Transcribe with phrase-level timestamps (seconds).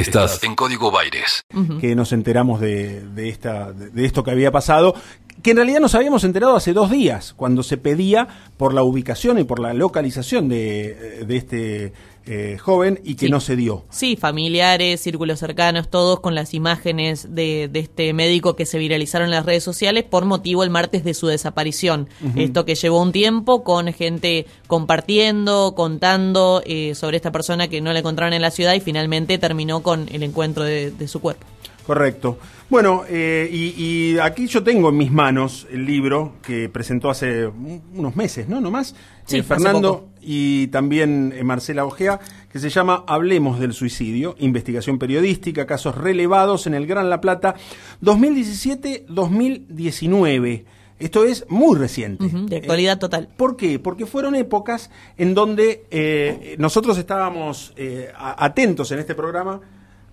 [0.00, 1.44] Estás en Código Baires.
[1.80, 4.94] que nos enteramos de, de esta, de, de esto que había pasado,
[5.42, 9.38] que en realidad nos habíamos enterado hace dos días, cuando se pedía por la ubicación
[9.38, 11.92] y por la localización de, de este
[12.30, 13.32] eh, joven y que Sí.
[13.32, 13.84] no se dio.
[13.90, 19.26] Sí, familiares, círculos cercanos, todos con las imágenes de, de este médico que se viralizaron
[19.28, 22.08] en las redes sociales por motivo el martes de su desaparición.
[22.36, 27.92] Esto que llevó un tiempo con gente compartiendo, contando eh, sobre esta persona que no
[27.92, 31.46] la encontraron en la ciudad y finalmente terminó con el encuentro de, de su cuerpo.
[31.88, 32.38] Correcto.
[32.70, 37.46] Bueno, eh, y, y aquí yo tengo en mis manos el libro que presentó hace
[37.46, 38.60] un- unos meses, ¿no?
[38.60, 38.94] ¿No más?
[39.24, 42.20] Sí, Eh, Fernando y también eh, Marcela Ojea,
[42.52, 47.54] que se llama Hablemos del suicidio, investigación periodística, casos relevados en el Gran La Plata,
[48.02, 50.64] 2017-2019.
[50.98, 52.26] Esto es muy reciente.
[52.28, 53.28] De actualidad Eh, total.
[53.36, 53.78] ¿Por qué?
[53.78, 59.60] Porque fueron épocas en donde eh, nosotros estábamos eh, atentos en este programa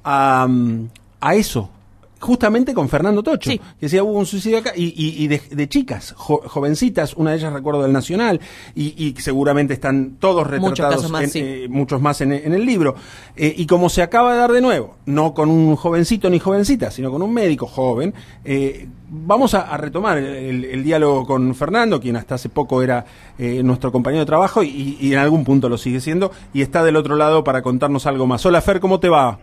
[0.04, 0.90] a, mm,
[1.28, 1.70] a eso.
[2.18, 3.58] Justamente con Fernando Tocho, Sí.
[3.60, 7.32] que decía hubo un suicidio acá, y, y- y de, de chicas, jo- jovencitas, una
[7.32, 8.40] de ellas recuerdo del Nacional,
[8.74, 11.40] y, y seguramente están todos retratados, casos más, en- sí.
[11.44, 12.96] eh, muchos más en, en el libro.
[13.36, 16.90] Eh, y como se acaba de dar de nuevo, no con un jovencito ni jovencita,
[16.90, 18.14] sino con un médico joven,
[18.46, 22.82] eh, vamos a, a retomar el, el- el diálogo con Fernando, quien hasta hace poco
[22.82, 23.06] era
[23.38, 26.82] eh, nuestro compañero de trabajo y, y en algún punto lo sigue siendo, y está
[26.84, 28.44] del otro lado para contarnos algo más.
[28.46, 29.38] Hola Fer, ¿cómo te va?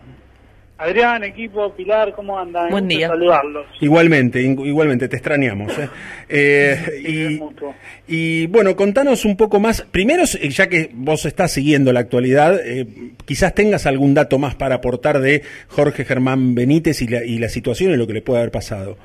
[0.77, 2.69] Adrián, equipo, Pilar, ¿cómo andan?
[2.71, 3.07] Buen día.
[3.07, 3.67] Saludarlos.
[3.79, 5.77] Igualmente, igualmente, te extrañamos.
[5.77, 5.89] ¿eh?
[6.29, 7.75] Eh, y, mutuo.
[8.07, 9.83] y, bueno, contanos un poco más.
[9.83, 12.87] Primero, ya que vos estás siguiendo la actualidad, eh,
[13.25, 17.49] quizás tengas algún dato más para aportar de Jorge Germán Benítez y la, y la
[17.49, 18.97] situación y lo que le puede haber pasado.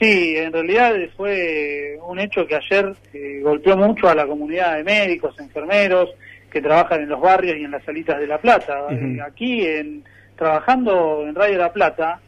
[0.00, 4.82] Sí, en realidad fue un hecho que ayer eh, golpeó mucho a la comunidad de
[4.82, 6.10] médicos, enfermeros
[6.50, 8.86] que trabajan en los barrios y en las salitas de La Plata.
[9.24, 10.04] Aquí, en,
[10.36, 12.20] trabajando en Radio La Plata,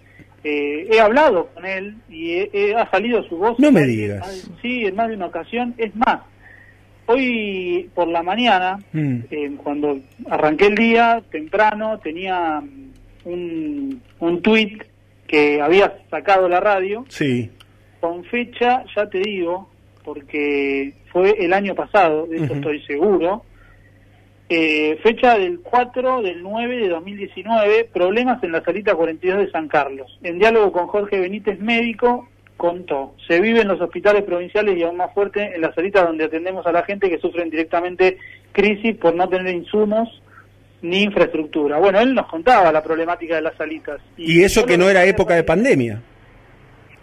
[0.44, 3.58] eh, he hablado con él y he- he- ha salido su voz.
[3.58, 4.48] No me digas.
[4.62, 5.74] Sí, en más de una ocasión.
[5.76, 6.20] Es más,
[7.06, 9.16] hoy por la mañana, Mm.
[9.30, 12.62] eh, cuando arranqué el día temprano, tenía
[13.24, 14.82] un, un tuit
[15.26, 17.50] que había sacado la radio Sí.
[18.00, 19.68] con fecha, ya te digo,
[20.04, 22.54] porque fue el año pasado, de Ujú.
[22.54, 23.42] estoy seguro,
[24.48, 29.68] eh, fecha del 4 del 9 de 2019, problemas en la salita 42 de San
[29.68, 30.18] Carlos.
[30.22, 34.96] En diálogo con Jorge Benítez, médico, contó, se vive en los hospitales provinciales y aún
[34.96, 38.16] más fuerte en las salitas donde atendemos a la gente que sufren directamente
[38.52, 40.08] crisis por no tener insumos
[40.80, 41.78] ni infraestructura.
[41.78, 44.00] Bueno, él nos contaba la problemática de las salitas.
[44.16, 46.00] Y eso que no era época de pandemia.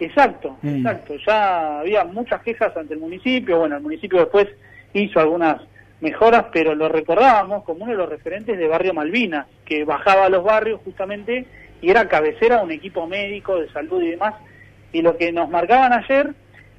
[0.00, 0.76] Exacto, Mm.
[0.78, 1.14] exacto.
[1.26, 3.58] Ya había muchas quejas ante el municipio.
[3.58, 4.48] Bueno, el municipio después
[4.92, 5.60] hizo algunas
[6.04, 10.28] mejoras, pero lo recordábamos como uno de los referentes de Barrio Malvinas, que bajaba a
[10.28, 11.46] los barrios justamente
[11.80, 14.34] y era cabecera de un equipo médico de salud y demás.
[14.92, 16.30] Y lo que nos marcaban ayer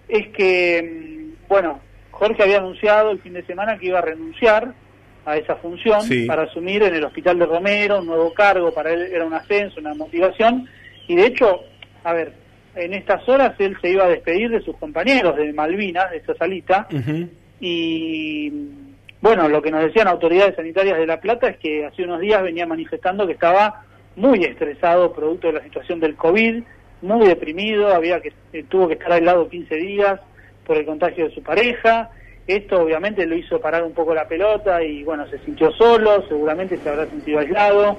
[0.07, 1.79] es que, mm, bueno,
[2.11, 4.73] Jorge había anunciado el fin de semana que iba a renunciar
[5.25, 6.25] a esa función Sí.
[6.25, 9.79] para asumir en el Hospital de Romero un nuevo cargo, para él era un ascenso,
[9.79, 10.69] una motivación,
[11.07, 11.61] y de hecho,
[12.03, 12.31] a ver,
[12.75, 16.35] en estas horas él se iba a despedir de sus compañeros de Malvinas, de esa
[16.35, 16.87] salita,
[17.59, 18.51] y
[19.21, 22.43] bueno, lo que nos decían autoridades sanitarias de La Plata es que hace unos días
[22.43, 23.83] venía manifestando que estaba
[24.15, 26.63] muy estresado producto de la situación del COVID,
[27.01, 30.19] muy deprimido, había que eh, tuvo que estar aislado 15 días
[30.65, 32.09] por el contagio de su pareja.
[32.47, 36.77] Esto obviamente lo hizo parar un poco la pelota y bueno, se sintió solo, seguramente
[36.77, 37.97] se habrá sentido aislado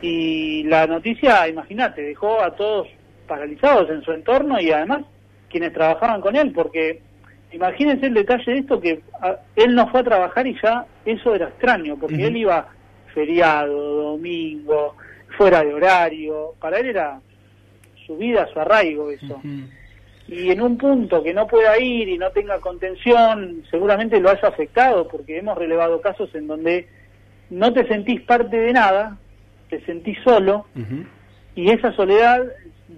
[0.00, 2.88] y la noticia, imagínate, dejó a todos
[3.26, 5.04] paralizados en su entorno y además
[5.48, 7.00] quienes trabajaban con él, porque
[7.52, 11.34] imagínense el detalle de esto que a- él no fue a trabajar y ya eso
[11.34, 12.66] era extraño, porque él iba
[13.14, 14.96] feriado, domingo,
[15.36, 17.20] fuera de horario, para él era
[18.06, 19.40] su vida, su arraigo eso.
[20.28, 24.48] Y en un punto que no pueda ir y no tenga contención, seguramente lo haya
[24.48, 26.86] afectado, porque hemos relevado casos en donde
[27.50, 29.18] no te sentís parte de nada,
[29.68, 30.66] te sentís solo,
[31.54, 32.44] y esa soledad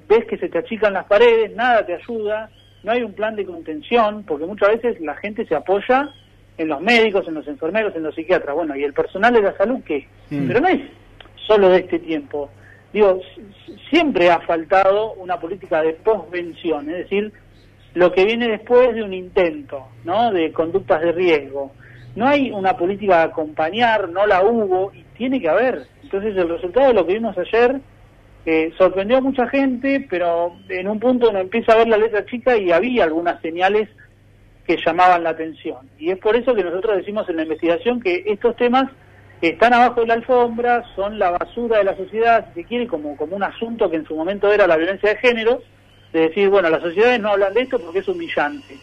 [0.08, 2.50] ves que se te achican las paredes, nada te ayuda,
[2.84, 6.10] no hay un plan de contención, porque muchas veces la gente se apoya
[6.56, 9.56] en los médicos, en los enfermeros, en los psiquiatras, bueno, y el personal de la
[9.56, 10.46] salud qué, Mm.
[10.46, 10.80] pero no es
[11.46, 12.50] solo de este tiempo.
[12.92, 13.20] Digo,
[13.90, 17.32] siempre ha faltado una política de posvención, es decir,
[17.94, 20.30] lo que viene después de un intento, ¿no?
[20.32, 21.72] De conductas de riesgo.
[22.14, 25.86] No hay una política de acompañar, no la hubo y tiene que haber.
[26.02, 27.80] Entonces el resultado de lo que vimos ayer
[28.76, 32.56] sorprendió a mucha gente, pero en un punto uno empieza a ver la letra chica
[32.56, 33.88] y había algunas señales
[34.66, 35.88] que llamaban la atención.
[35.98, 38.90] Y es por eso que nosotros decimos en la investigación que estos temas
[39.40, 43.16] están abajo de la alfombra, son la basura de la sociedad, si se quiere, como,
[43.16, 45.62] como un asunto que en su momento era la violencia de género,
[46.12, 48.76] de decir, bueno, las sociedades no hablan de esto porque es humillante,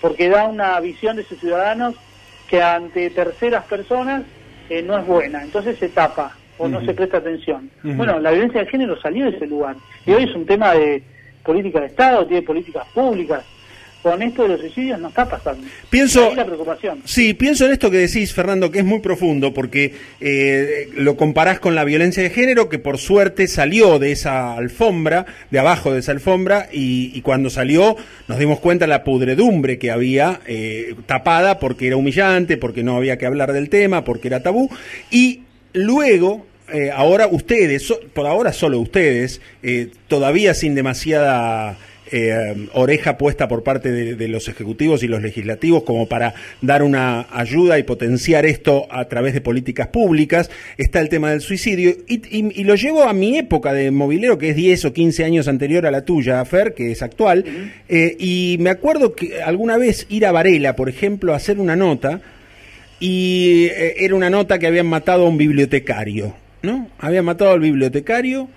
[0.00, 1.96] porque da una visión de sus ciudadanos
[2.48, 4.22] que ante terceras personas
[4.68, 7.70] eh, no es buena, entonces se tapa o no se presta atención.
[7.82, 9.76] Bueno, la violencia de género salió de ese lugar
[10.06, 11.02] y hoy es un tema de
[11.42, 13.42] política de Estado, tiene políticas públicas,
[14.02, 15.66] con esto de los suicidios no está pasando.
[15.90, 17.02] Pienso, la preocupación.
[17.04, 21.60] Sí, pienso en esto que decís, Fernando, que es muy profundo, porque eh, lo comparás
[21.60, 26.00] con la violencia de género, que por suerte salió de esa alfombra, de abajo de
[26.00, 27.96] esa alfombra, y, cuando salió
[28.28, 32.96] nos dimos cuenta de la pudredumbre que había eh, tapada porque era humillante, porque no
[32.96, 34.70] había que hablar del tema, porque era tabú,
[35.10, 35.42] y
[35.74, 39.40] luego eh, ahora ustedes, por ahora solo ustedes,
[40.08, 41.78] todavía sin demasiada
[42.12, 47.28] eh, oreja puesta por parte de, los ejecutivos y los legislativos como para dar una
[47.30, 50.50] ayuda y potenciar esto a través de políticas públicas.
[50.76, 54.56] Está el tema del suicidio y, lo llevo a mi época de movilero, que es
[54.56, 57.44] 10 o 15 años anterior a la tuya, Fer, que es actual.
[57.88, 61.76] Eh, y me acuerdo que alguna vez ir a Varela, por ejemplo, a hacer una
[61.76, 62.20] nota
[62.98, 66.88] y eh, era una nota que habían matado a un bibliotecario, ¿no?
[66.98, 68.48] Habían matado al bibliotecario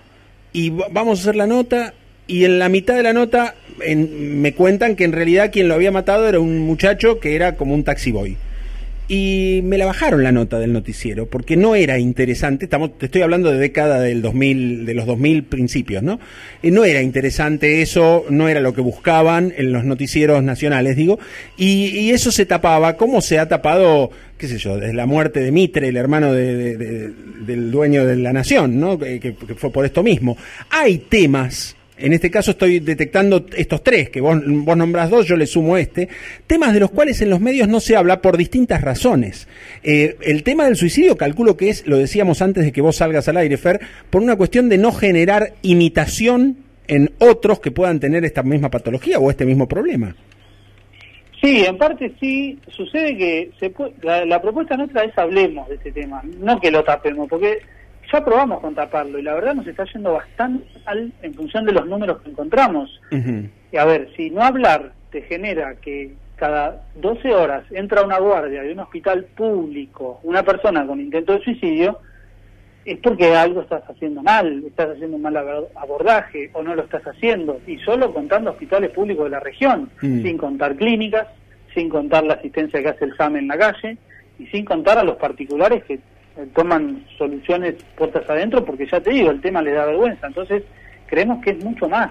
[0.52, 1.94] y vamos a hacer la nota
[2.26, 5.90] y en la mitad de la nota me cuentan que en realidad quien lo había
[5.90, 8.36] matado era un muchacho que era como un taxiboy.
[9.06, 13.20] Y me la bajaron la nota del noticiero, porque no era interesante, estamos, te estoy
[13.20, 16.20] hablando de década del 2000, de los 2000 principios, ¿no?
[16.62, 21.18] Eh, no era interesante eso, no era lo que buscaban en los noticieros nacionales, digo,
[21.58, 25.52] y, eso se tapaba, como se ha tapado, qué sé yo, desde la muerte de
[25.52, 28.98] Mitre, el hermano del dueño de la nación, ¿no?
[28.98, 30.36] que fue por esto mismo.
[30.70, 35.36] Hay temas en este caso estoy detectando estos tres, que vos, vos nombrás dos, yo
[35.36, 36.08] le sumo este,
[36.46, 39.48] temas de los cuales en los medios no se habla por distintas razones.
[39.82, 43.28] Eh, el tema del suicidio calculo que es, lo decíamos antes de que vos salgas
[43.28, 43.80] al aire, Fer,
[44.10, 46.56] por una cuestión de no generar imitación
[46.88, 50.14] en otros que puedan tener esta misma patología o este mismo problema.
[51.40, 55.92] Sí, en parte sí, sucede que se la, la propuesta nuestra es hablemos de este
[55.92, 57.58] tema, no que lo tapemos, porque
[58.14, 61.72] ya probamos con taparlo y la verdad nos está yendo bastante mal en función de
[61.72, 63.00] los números que encontramos.
[63.72, 68.62] Y a ver, si no hablar te genera que cada 12 horas entra una guardia
[68.62, 71.98] de un hospital público una persona con intento de suicidio,
[72.84, 75.36] es porque algo estás haciendo mal, estás haciendo un mal
[75.74, 77.60] abordaje o no lo estás haciendo.
[77.66, 80.22] Y solo contando hospitales públicos de la región, mm.
[80.22, 81.26] sin contar clínicas,
[81.74, 83.96] sin contar la asistencia que hace el SAM en la calle
[84.38, 85.98] y sin contar a los particulares que
[86.54, 90.26] toman soluciones puertas adentro porque ya te digo, el tema les da vergüenza.
[90.26, 90.62] Entonces,
[91.06, 92.10] creemos que es mucho más.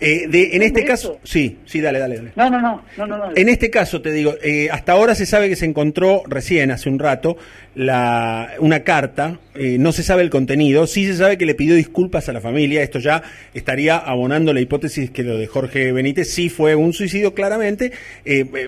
[0.00, 2.32] Eh, de, en este caso, sí, sí, dale, dale, dale.
[2.36, 5.48] No, no, no, no, no, En este caso, te digo, eh, hasta ahora se sabe
[5.48, 7.36] que se encontró recién, hace un rato,
[7.74, 11.74] la, una carta, eh, no se sabe el contenido, sí se sabe que le pidió
[11.74, 13.24] disculpas a la familia, esto ya
[13.54, 17.92] estaría abonando la hipótesis que lo de Jorge Benítez sí fue un suicidio claramente,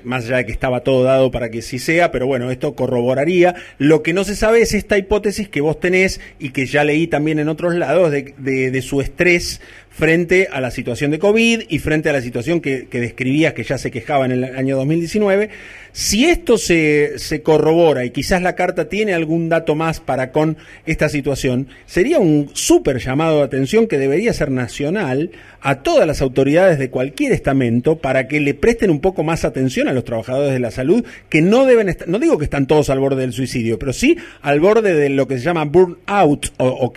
[0.03, 3.55] más allá de que estaba todo dado para que sí sea, pero bueno, esto corroboraría.
[3.79, 7.07] Lo que no se sabe es esta hipótesis que vos tenés y que ya leí
[7.07, 9.61] también en otros lados de, de, de su estrés
[10.01, 13.77] frente a la situación de COVID y frente a la situación que, describías que ya
[13.77, 15.51] se quejaba en el año 2019.
[15.93, 20.57] Si esto se, se corrobora y quizás la carta tiene algún dato más para con
[20.87, 26.23] esta situación, sería un súper llamado de atención que debería ser nacional a todas las
[26.23, 30.55] autoridades de cualquier estamento para que le presten un poco más atención a los trabajadores
[30.55, 33.35] de la salud que no deben estar, no digo que están todos al borde del
[33.35, 36.91] suicidio, pero sí al borde de lo que se llama burnout o, o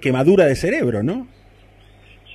[0.00, 1.35] quemadura de cerebro, ¿no?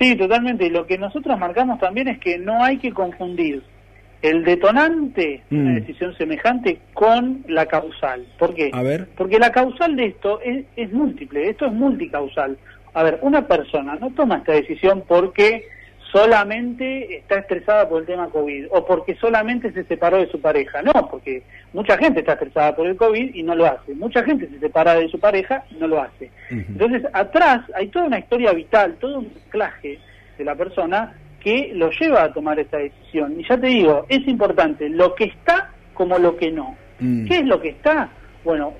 [0.00, 0.66] Sí, totalmente.
[0.66, 3.62] Y lo que nosotros marcamos también es que no hay que confundir
[4.22, 5.74] el detonante de una mm.
[5.74, 8.24] decisión semejante con la causal.
[8.38, 8.70] ¿Por qué?
[8.72, 9.08] A ver.
[9.16, 12.56] Porque la causal de esto es, es múltiple, esto es multicausal.
[12.94, 15.64] A ver, una persona no toma esta decisión porque
[16.12, 20.82] solamente está estresada por el tema COVID o porque solamente se separó de su pareja.
[20.82, 21.42] No, porque
[21.72, 23.94] mucha gente está estresada por el COVID y no lo hace.
[23.94, 26.30] Mucha gente se separa de su pareja y no lo hace.
[26.50, 29.98] Entonces, atrás hay toda una historia vital, todo un claje
[30.36, 33.40] de la persona que lo lleva a tomar esta decisión.
[33.40, 36.76] Y ya te digo, es importante lo que está como lo que no.
[37.00, 37.26] Mm.
[37.26, 38.10] ¿Qué es lo que está?
[38.44, 38.74] Bueno,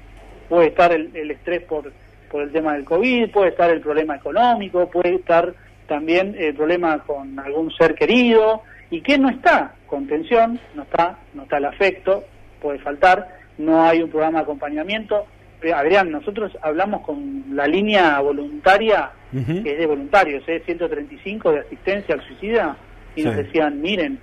[0.48, 1.90] puede estar el, el estrés por,
[2.30, 5.54] por el tema del COVID, puede estar el problema económico, puede estar
[5.86, 11.44] también el problema con algún ser querido, y que no está, contención, no está, no
[11.44, 12.24] está el afecto,
[12.60, 13.26] puede faltar,
[13.58, 15.26] no hay un programa de acompañamiento.
[15.62, 20.62] Eh, Adrián, nosotros hablamos con la línea voluntaria, que es de voluntarios, ¿eh?
[20.64, 22.76] 135 de asistencia al suicida,
[23.16, 24.18] y nos decían, miren,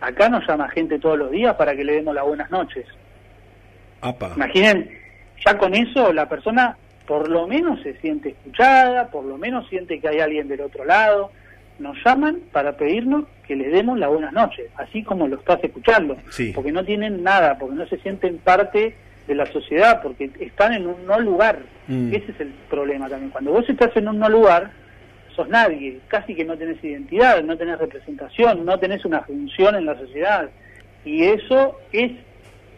[0.00, 2.86] acá nos llama gente todos los días para que le demos las buenas noches.
[4.36, 4.90] Imaginen
[5.44, 10.00] ya con eso la persona por lo menos se siente escuchada, por lo menos siente
[10.00, 11.30] que hay alguien del otro lado.
[11.78, 16.16] Nos llaman para pedirnos que les demos la buenas noches, así como lo estás escuchando,
[16.30, 16.52] Sí.
[16.54, 18.94] porque no tienen nada, porque no se sienten parte
[19.26, 21.58] de la sociedad, porque están en un no lugar.
[21.88, 22.14] Mm.
[22.14, 23.30] Ese es el problema también.
[23.30, 24.70] Cuando vos estás en un no lugar,
[25.34, 29.86] sos nadie, casi que no tenés identidad, no tenés representación, no tenés una función en
[29.86, 30.48] la sociedad.
[31.04, 32.12] Y eso es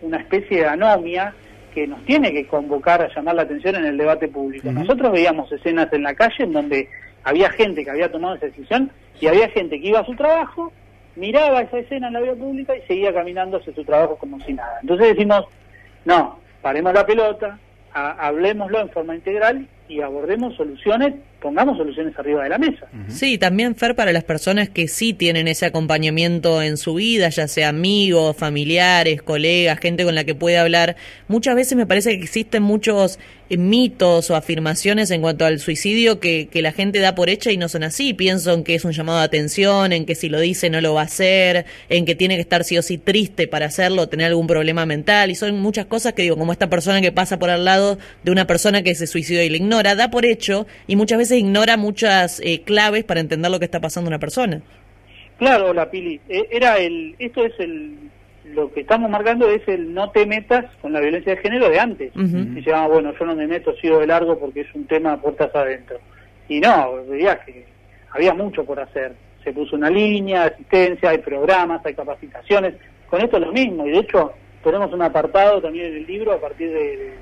[0.02, 1.34] una especie de anomia
[1.76, 4.72] que nos tiene que convocar a llamar la atención en el debate público.
[4.72, 6.88] Nosotros veíamos escenas en la calle en donde
[7.22, 8.90] había gente que había tomado esa decisión
[9.20, 10.72] y había gente que iba a su trabajo,
[11.16, 14.54] miraba esa escena en la vía pública y seguía caminando hacia su trabajo como si
[14.54, 14.78] nada.
[14.80, 15.44] Entonces decimos,
[16.06, 17.58] no, paremos la pelota,
[17.92, 22.86] ha- hablemoslo en forma integral y abordemos soluciones, pongamos soluciones arriba de la mesa.
[23.08, 27.46] Sí, también Fer para las personas que sí tienen ese acompañamiento en su vida, ya
[27.46, 30.96] sea amigos, familiares, colegas, gente con la que puede hablar.
[31.28, 36.18] Muchas veces me parece que existen muchos eh, mitos o afirmaciones en cuanto al suicidio
[36.18, 38.12] que, que la gente da por hecha y no son así.
[38.12, 40.94] Pienso en que es un llamado de atención, en que si lo dice no lo
[40.94, 44.26] va a hacer, en que tiene que estar sí o sí triste para hacerlo, tener
[44.26, 45.30] algún problema mental.
[45.30, 48.32] Y son muchas cosas que digo, como esta persona que pasa por al lado de
[48.32, 51.76] una persona que se suicidó y la ignora, da por hecho y muchas veces ignora
[51.76, 54.62] muchas eh, claves para entender lo que está pasando una persona.
[55.38, 58.10] Claro, la Pili, eh, era el, esto es el,
[58.54, 61.78] lo que estamos marcando es el no te metas con la violencia de género de
[61.78, 62.16] antes.
[62.16, 62.58] Ujú.
[62.58, 65.20] Y se llama, bueno, yo no me meto, sigo de largo porque es un tema
[65.20, 65.98] puertas adentro.
[66.48, 67.66] Y no, veías que
[68.10, 69.14] había mucho por hacer.
[69.44, 72.74] Se puso una línea de asistencia, hay programas, hay capacitaciones.
[73.08, 74.32] Con esto es lo mismo, y de hecho
[74.64, 77.12] tenemos un apartado también en el libro a partir de, de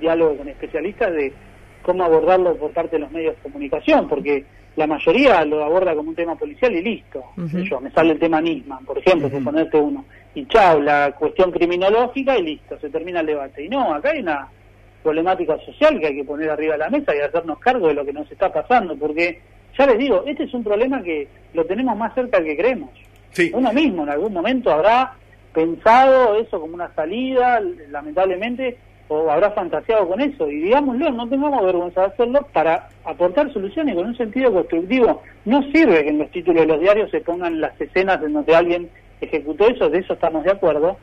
[0.00, 1.32] diálogo con especialistas de
[1.84, 4.44] cómo abordarlo por parte de los medios de comunicación, porque
[4.76, 7.22] la mayoría lo aborda como un tema policial y listo.
[7.36, 10.04] Yo, me sale el tema Nisman, por ejemplo, por ponerte uno.
[10.34, 13.64] Y chao, la cuestión criminológica y listo, se termina el debate.
[13.64, 14.48] Y no, acá hay una
[15.02, 18.04] problemática social que hay que poner arriba de la mesa y hacernos cargo de lo
[18.04, 19.40] que nos está pasando, porque
[19.78, 22.90] ya les digo, este es un problema que lo tenemos más cerca del que creemos.
[23.30, 23.50] Sí.
[23.54, 25.14] Uno mismo en algún momento habrá
[25.52, 27.60] pensado eso como una salida,
[27.90, 28.76] lamentablemente,
[29.08, 30.50] o habrá fantaseado con eso.
[30.50, 35.22] Y digámoslo, no tengamos vergüenza de hacerlo para aportar soluciones con un sentido constructivo.
[35.44, 38.54] No sirve que en los títulos de los diarios se pongan las escenas en donde
[38.54, 38.88] alguien
[39.20, 40.96] ejecutó eso, de eso estamos de acuerdo.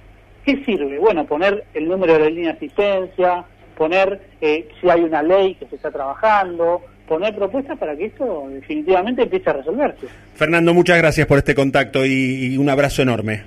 [0.46, 0.98] ¿Qué sirve?
[0.98, 3.44] Bueno, poner el número de la línea de asistencia,
[3.78, 8.48] poner eh, si hay una ley que se está trabajando, poner propuestas para que esto
[8.50, 10.08] definitivamente empiece a resolverse.
[10.34, 13.44] Fernando, muchas gracias por este contacto y, y un abrazo enorme.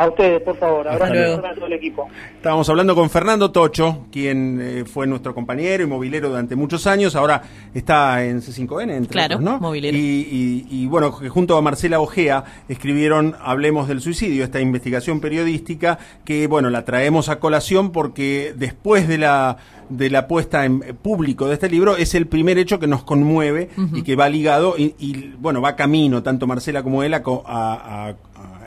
[0.00, 2.08] A ustedes, por favor, Hasta abrazo a todo el equipo.
[2.36, 7.14] Estábamos hablando con Fernando Tocho, quien eh, fue nuestro compañero y movilero durante muchos años,
[7.14, 7.42] ahora
[7.74, 9.60] está en C5N, entre Claro, otros, ¿no?
[9.60, 9.94] movilero.
[9.94, 15.98] Y, y- y, bueno, junto a Marcela Ojea escribieron Hablemos del suicidio, esta investigación periodística
[16.24, 19.58] que, bueno, la traemos a colación porque después de la
[19.90, 23.70] de la puesta en público de este libro es el primer hecho que nos conmueve
[23.92, 28.08] y que va ligado y, y, bueno, va camino, tanto Marcela como él, a- a-
[28.10, 28.14] a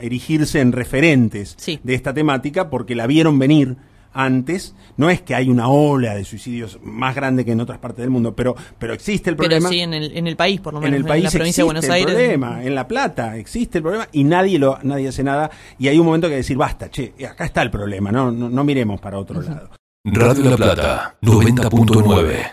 [0.04, 1.80] erigirse en referentes Sí.
[1.84, 3.76] de esta temática porque la vieron venir
[4.16, 4.76] antes.
[4.96, 8.12] No es que hay una ola de suicidios más grande que en otras partes del
[8.12, 9.70] mundo, pero, pero existe el Pero problema.
[9.70, 11.66] sí en el, en el país, por lo en menos, el país la provincia de
[11.66, 12.14] Buenos el Aires.
[12.14, 15.98] problema, en La Plata existe el problema y nadie lo nadie hace nada y hay
[15.98, 19.18] un momento que decir, basta, che, acá está el problema, no, no, no miremos para
[19.18, 19.72] otro lado.
[20.06, 22.52] Radio La Plata 90.9